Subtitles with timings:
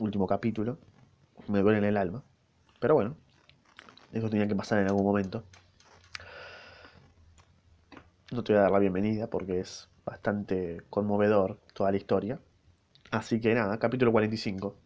[0.00, 0.78] último capítulo.
[1.48, 2.22] Me duele en el alma.
[2.80, 3.16] Pero bueno,
[4.12, 5.44] eso tenía que pasar en algún momento.
[8.32, 12.40] No te voy a dar la bienvenida porque es bastante conmovedor toda la historia.
[13.10, 14.76] Así que nada, capítulo 45.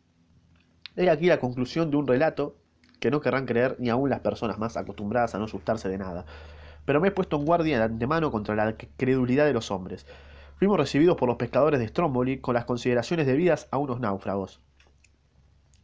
[0.97, 2.57] He aquí la conclusión de un relato
[3.01, 6.25] que no querrán creer ni aún las personas más acostumbradas a no asustarse de nada.
[6.85, 10.07] Pero me he puesto en guardia de antemano contra la credulidad de los hombres.
[10.57, 14.61] Fuimos recibidos por los pescadores de Stromboli con las consideraciones debidas a unos náufragos.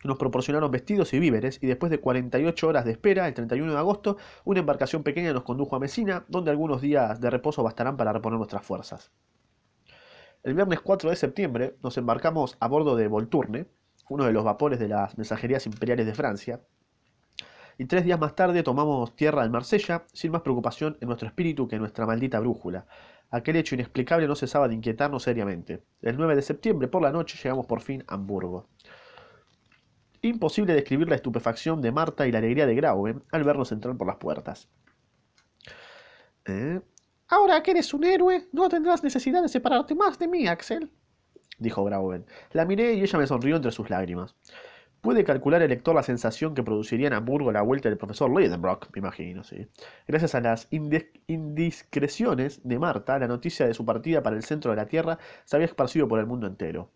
[0.02, 3.78] Nos proporcionaron vestidos y víveres y después de 48 horas de espera, el 31 de
[3.78, 8.12] agosto, una embarcación pequeña nos condujo a Mesina, donde algunos días de reposo bastarán para
[8.12, 9.10] reponer nuestras fuerzas.
[10.42, 13.66] El viernes 4 de septiembre nos embarcamos a bordo de Volturne,
[14.08, 16.60] uno de los vapores de las mensajerías imperiales de Francia,
[17.80, 21.66] y tres días más tarde tomamos tierra en Marsella, sin más preocupación en nuestro espíritu
[21.66, 22.86] que en nuestra maldita brújula.
[23.30, 25.82] Aquel hecho inexplicable no cesaba de inquietarnos seriamente.
[26.02, 28.68] El 9 de septiembre por la noche llegamos por fin a Hamburgo.
[30.22, 34.06] Imposible describir la estupefacción de Marta y la alegría de Grauen al vernos entrar por
[34.06, 34.68] las puertas.
[36.44, 36.80] ¿Eh?
[37.28, 40.90] Ahora que eres un héroe, no tendrás necesidad de separarte más de mí, Axel,
[41.58, 42.26] dijo Grauen.
[42.52, 44.34] La miré y ella me sonrió entre sus lágrimas.
[45.00, 48.94] Puede calcular el lector la sensación que produciría en Hamburgo la vuelta del profesor Lidenbrock,
[48.94, 49.66] me imagino, sí.
[50.06, 54.76] Gracias a las indiscreciones de Marta, la noticia de su partida para el centro de
[54.76, 56.90] la Tierra se había esparcido por el mundo entero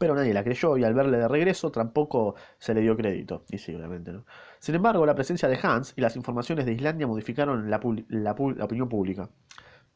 [0.00, 3.44] pero nadie la creyó y al verle de regreso tampoco se le dio crédito.
[3.50, 4.24] Y sí, obviamente, ¿no?
[4.58, 9.28] Sin embargo, la presencia de Hans y las informaciones de Islandia modificaron la, opinión pública.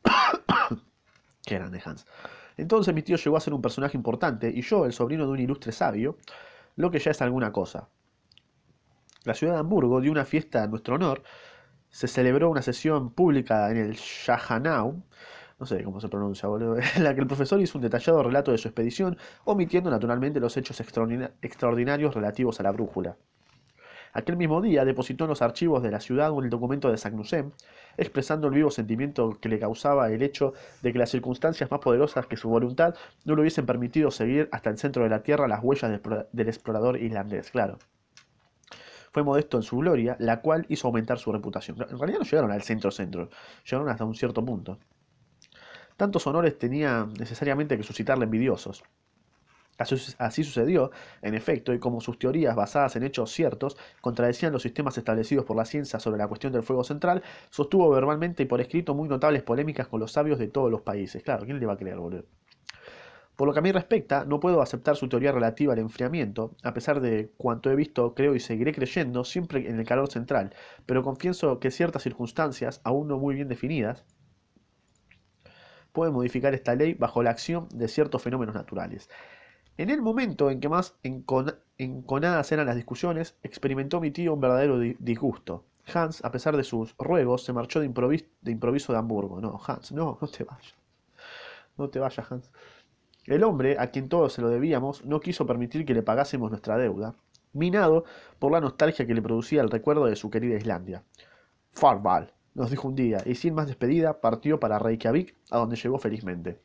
[1.46, 2.04] Qué grande Hans.
[2.58, 5.40] Entonces mi tío llegó a ser un personaje importante y yo, el sobrino de un
[5.40, 6.18] ilustre sabio,
[6.76, 7.88] lo que ya es alguna cosa.
[9.24, 11.22] La ciudad de Hamburgo dio una fiesta en nuestro honor,
[11.88, 15.02] se celebró una sesión pública en el Shahanau,
[15.58, 18.52] no sé cómo se pronuncia, boludo, en la que el profesor hizo un detallado relato
[18.52, 23.16] de su expedición, omitiendo naturalmente los hechos extraordinarios relativos a la brújula.
[24.16, 27.50] Aquel mismo día depositó en los archivos de la ciudad un documento de Sagnussem,
[27.96, 30.52] expresando el vivo sentimiento que le causaba el hecho
[30.82, 34.70] de que las circunstancias más poderosas que su voluntad no le hubiesen permitido seguir hasta
[34.70, 36.00] el centro de la Tierra las huellas
[36.32, 37.78] del explorador islandés, claro.
[39.10, 41.76] Fue modesto en su gloria, la cual hizo aumentar su reputación.
[41.80, 43.30] En realidad no llegaron al centro-centro,
[43.64, 44.78] llegaron hasta un cierto punto.
[45.96, 48.82] Tantos honores tenía necesariamente que suscitarle envidiosos.
[49.76, 54.96] Así sucedió, en efecto, y como sus teorías basadas en hechos ciertos contradecían los sistemas
[54.98, 58.94] establecidos por la ciencia sobre la cuestión del fuego central, sostuvo verbalmente y por escrito
[58.94, 61.24] muy notables polémicas con los sabios de todos los países.
[61.24, 62.24] Claro, ¿quién le va a creer, boludo?
[63.34, 66.72] Por lo que a mí respecta, no puedo aceptar su teoría relativa al enfriamiento, a
[66.72, 70.54] pesar de cuanto he visto, creo y seguiré creyendo siempre en el calor central,
[70.86, 74.04] pero confieso que ciertas circunstancias, aún no muy bien definidas,
[75.94, 79.08] puede modificar esta ley bajo la acción de ciertos fenómenos naturales.
[79.78, 80.96] En el momento en que más
[81.78, 85.64] enconadas eran las discusiones, experimentó mi tío un verdadero disgusto.
[85.92, 89.40] Hans, a pesar de sus ruegos, se marchó de, improviso de Hamburgo.
[89.40, 90.74] No, Hans, no, no te vayas.
[91.78, 92.50] No te vayas, Hans.
[93.26, 96.76] El hombre, a quien todos se lo debíamos, no quiso permitir que le pagásemos nuestra
[96.76, 97.14] deuda,
[97.52, 98.04] minado
[98.38, 101.04] por la nostalgia que le producía el recuerdo de su querida Islandia.
[101.72, 105.98] Farval, nos dijo un día, y sin más despedida partió para Reykjavik, a donde llegó
[105.98, 106.60] felizmente.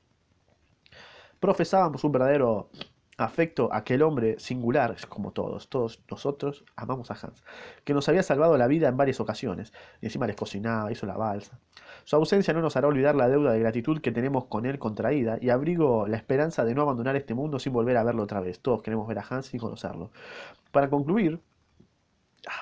[1.39, 2.69] Profesábamos un verdadero
[3.17, 7.43] afecto a aquel hombre singular, como todos, todos nosotros amamos a Hans,
[7.83, 11.17] que nos había salvado la vida en varias ocasiones, y encima les cocinaba, hizo la
[11.17, 11.59] balsa.
[12.05, 15.37] Su ausencia no nos hará olvidar la deuda de gratitud que tenemos con él contraída,
[15.41, 18.59] y abrigo la esperanza de no abandonar este mundo sin volver a verlo otra vez.
[18.59, 20.11] Todos queremos ver a Hans y conocerlo.
[20.71, 21.41] Para concluir,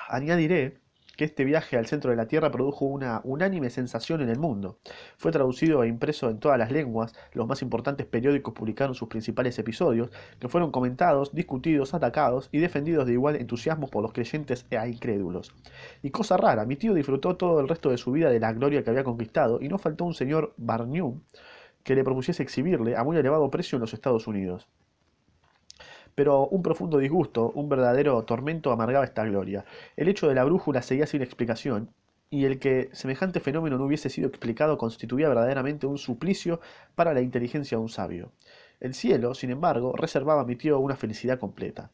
[0.08, 0.80] añadiré
[1.18, 4.78] que este viaje al centro de la Tierra produjo una unánime sensación en el mundo.
[5.16, 9.58] Fue traducido e impreso en todas las lenguas, los más importantes periódicos publicaron sus principales
[9.58, 14.76] episodios, que fueron comentados, discutidos, atacados y defendidos de igual entusiasmo por los creyentes e
[14.88, 15.52] incrédulos.
[16.02, 18.84] Y cosa rara, mi tío disfrutó todo el resto de su vida de la gloria
[18.84, 21.22] que había conquistado, y no faltó un señor Barnum
[21.82, 24.68] que le propusiese exhibirle a muy elevado precio en los Estados Unidos.
[26.18, 29.64] Pero un profundo disgusto, un verdadero tormento amargaba esta gloria.
[29.96, 31.94] El hecho de la brújula seguía sin explicación,
[32.28, 36.60] y el que semejante fenómeno no hubiese sido explicado constituía verdaderamente un suplicio
[36.96, 38.32] para la inteligencia de un sabio.
[38.80, 41.92] El cielo, sin embargo, reservaba a mi tío una felicidad completa.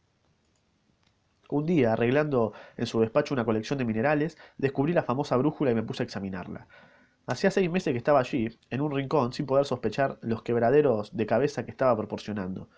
[1.51, 5.75] Un día, arreglando en su despacho una colección de minerales, descubrí la famosa brújula y
[5.75, 6.67] me puse a examinarla.
[7.27, 11.27] Hacía seis meses que estaba allí, en un rincón, sin poder sospechar los quebraderos de
[11.27, 12.71] cabeza que estaba proporcionando.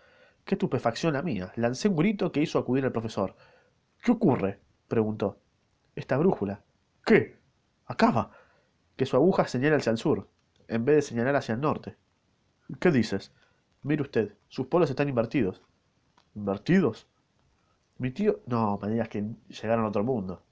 [0.46, 1.52] Qué estupefacción la mía.
[1.56, 3.34] Lancé un grito que hizo acudir al profesor.
[4.00, 4.60] ¿Qué ocurre?
[4.87, 5.40] preguntó.
[5.96, 6.62] Esta brújula.
[7.04, 7.40] ¿Qué?
[7.84, 8.31] Acaba.
[8.96, 10.31] Que su aguja señala hacia el sur,
[10.69, 11.96] en vez de señalar hacia el norte.
[12.78, 13.32] ¿Qué dices?
[13.82, 15.62] Mire usted, sus polos están invertidos.
[16.37, 17.08] ¿Invertidos?
[17.99, 18.38] Mi tío...
[18.46, 20.44] No, me digas que llegaron a otro mundo.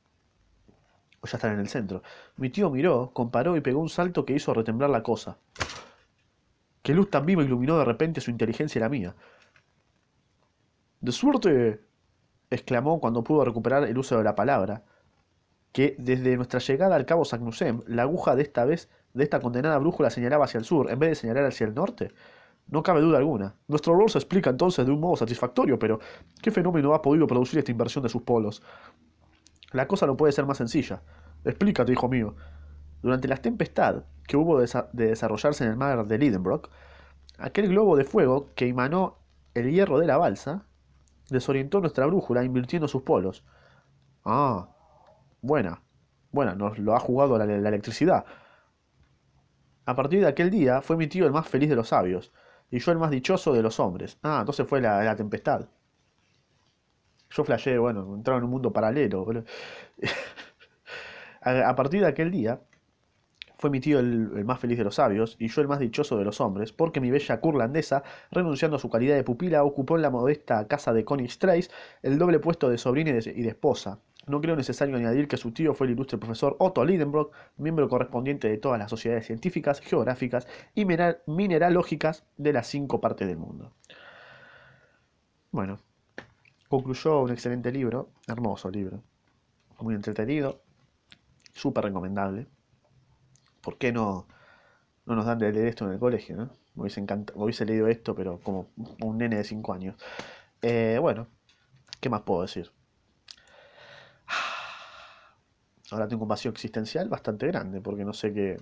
[1.21, 2.03] O ya están en el centro.
[2.37, 5.39] Mi tío miró, comparó y pegó un salto que hizo retemblar la cosa.
[6.83, 9.15] Qué luz tan viva iluminó de repente su inteligencia y la mía.
[11.05, 11.83] De suerte,
[12.49, 14.85] exclamó cuando pudo recuperar el uso de la palabra,
[15.71, 19.77] que desde nuestra llegada al cabo Sagnusem, la aguja de esta vez de esta condenada
[19.77, 22.11] brújula señalaba hacia el sur en vez de señalar hacia el norte.
[22.69, 23.55] No cabe duda alguna.
[23.69, 26.01] Nuestro rol se explica entonces de un modo satisfactorio, pero
[26.41, 28.63] ¿qué fenómeno ha podido producir esta inversión de sus polos?
[29.73, 31.03] La cosa no puede ser más sencilla.
[31.45, 32.35] Explícate, hijo mío.
[33.03, 36.71] Durante la tempestad que hubo de, desarrollarse en el mar de Lidenbrock,
[37.37, 39.19] aquel globo de fuego que emanó
[39.53, 40.65] el hierro de la balsa
[41.35, 43.45] desorientó nuestra brújula invirtiendo sus polos.
[44.25, 44.69] Ah,
[45.43, 45.83] buena,
[46.33, 48.25] buena, nos lo ha jugado la, electricidad.
[49.85, 52.33] A partir de aquel día fue mi tío el más feliz de los sabios,
[52.71, 54.19] y yo el más dichoso de los hombres.
[54.23, 55.69] Ah, entonces fue la, la tempestad.
[57.31, 59.27] Yo flasheé, bueno, entraron en un mundo paralelo.
[61.43, 62.61] a partir de aquel día,
[63.65, 66.25] fue mi tío el, más feliz de los sabios, y yo el más dichoso de
[66.27, 70.11] los hombres, porque mi bella curlandesa, renunciando a su calidad de pupila, ocupó en la
[70.11, 71.71] modesta casa de Trace
[72.03, 74.01] el doble puesto de sobrina y de, esposa.
[74.27, 78.51] No creo necesario añadir que su tío fue el ilustre profesor Otto Lidenbrock, miembro correspondiente
[78.51, 83.73] de todas las sociedades científicas, geográficas y mineralógicas de las cinco partes del mundo.
[85.53, 85.79] Bueno,
[86.69, 89.03] concluyó un excelente libro, hermoso libro,
[89.81, 90.61] muy entretenido,
[91.55, 92.47] súper recomendable.
[93.65, 94.27] ¿Por qué no,
[95.07, 96.37] no nos dan de leer esto en el colegio?
[96.37, 96.51] ¿no?
[96.75, 98.69] Me hubiese, hubiese leído esto, pero como
[99.01, 99.97] un nene de 5 años.
[100.63, 101.27] Eh, bueno,
[102.01, 102.71] ¿qué más puedo decir?
[105.91, 108.59] Ahora tengo un vacío existencial bastante grande porque no sé qué,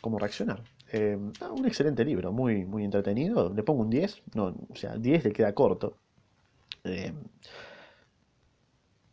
[0.00, 0.62] cómo reaccionar.
[0.92, 3.52] Eh, un excelente libro, muy, muy entretenido.
[3.52, 5.96] Le pongo un 10, no, o sea, 10 le queda corto.
[6.84, 7.12] Eh,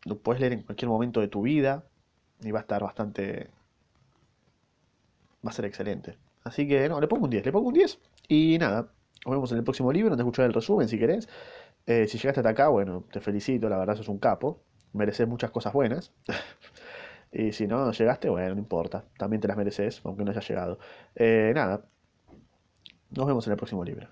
[0.04, 1.84] lo puedes leer en cualquier momento de tu vida
[2.40, 3.50] y va a estar bastante
[5.44, 6.18] va a ser excelente.
[6.42, 7.98] Así que no, le pongo un 10, le pongo un 10
[8.28, 8.92] y nada.
[9.24, 11.28] Nos vemos en el próximo libro, te escuchar el resumen si querés.
[11.86, 14.62] Eh, si llegaste hasta acá, bueno, te felicito, la verdad sos un capo.
[14.92, 16.12] Mereces muchas cosas buenas.
[17.32, 19.04] y si no llegaste, bueno, no importa.
[19.18, 20.78] También te las mereces, aunque no hayas llegado.
[21.16, 21.84] Eh, nada.
[23.10, 24.08] Nos vemos en el próximo libro.